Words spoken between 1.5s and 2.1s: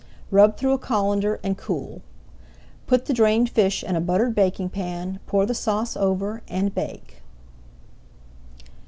cool.